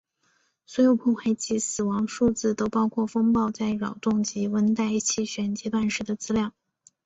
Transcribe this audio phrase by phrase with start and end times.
[0.65, 6.53] 所有破坏及死亡数字都包括风暴在扰动及温带气旋阶段时的资料。